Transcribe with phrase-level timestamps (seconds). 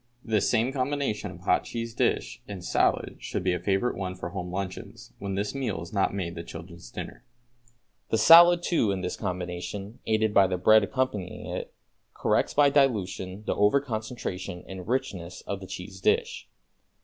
[0.25, 4.29] This same combination of hot cheese dish and salad should be a favorite one for
[4.29, 7.23] home luncheons, when this meal is not made the children's dinner.
[8.09, 11.71] The salad too in this combination, aided by the bread accompanying it,
[12.15, 16.49] corrects by dilution the over concentration and richness of the cheese dish.